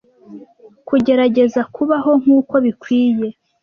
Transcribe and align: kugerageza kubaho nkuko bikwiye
kugerageza 0.87 1.61
kubaho 1.75 2.11
nkuko 2.21 2.53
bikwiye 2.65 3.27